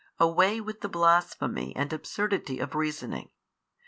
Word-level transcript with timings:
Away 0.19 0.59
with 0.59 0.81
the 0.81 0.89
blasphemy 0.89 1.75
and 1.75 1.93
absurdity 1.93 2.57
of 2.57 2.73
reasoning. 2.73 3.29